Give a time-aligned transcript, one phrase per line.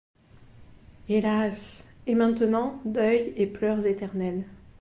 [1.09, 1.85] Hélas!
[2.07, 4.45] et maintenant, deuil et pleurs éternels!